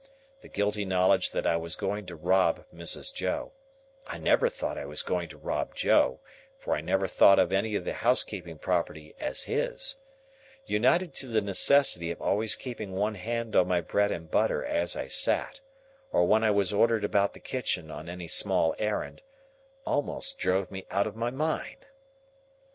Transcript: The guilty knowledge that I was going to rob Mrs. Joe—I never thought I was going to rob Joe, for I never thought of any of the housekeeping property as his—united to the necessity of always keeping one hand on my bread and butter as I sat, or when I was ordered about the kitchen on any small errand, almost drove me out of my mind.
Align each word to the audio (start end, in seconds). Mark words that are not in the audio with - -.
The 0.39 0.47
guilty 0.49 0.83
knowledge 0.83 1.29
that 1.29 1.45
I 1.45 1.57
was 1.57 1.75
going 1.75 2.07
to 2.07 2.15
rob 2.15 2.65
Mrs. 2.73 3.13
Joe—I 3.13 4.17
never 4.17 4.49
thought 4.49 4.75
I 4.75 4.85
was 4.85 5.03
going 5.03 5.29
to 5.29 5.37
rob 5.37 5.75
Joe, 5.75 6.21
for 6.57 6.75
I 6.75 6.81
never 6.81 7.05
thought 7.05 7.37
of 7.37 7.51
any 7.51 7.75
of 7.75 7.85
the 7.85 7.93
housekeeping 7.93 8.57
property 8.57 9.13
as 9.19 9.43
his—united 9.43 11.13
to 11.13 11.27
the 11.27 11.41
necessity 11.41 12.09
of 12.09 12.19
always 12.19 12.55
keeping 12.55 12.93
one 12.93 13.13
hand 13.13 13.55
on 13.55 13.67
my 13.67 13.79
bread 13.81 14.09
and 14.11 14.31
butter 14.31 14.65
as 14.65 14.95
I 14.95 15.05
sat, 15.05 15.61
or 16.11 16.25
when 16.25 16.43
I 16.43 16.49
was 16.49 16.73
ordered 16.73 17.03
about 17.03 17.33
the 17.35 17.39
kitchen 17.39 17.91
on 17.91 18.09
any 18.09 18.27
small 18.27 18.73
errand, 18.79 19.21
almost 19.85 20.39
drove 20.39 20.71
me 20.71 20.83
out 20.89 21.05
of 21.05 21.15
my 21.15 21.29
mind. 21.29 21.85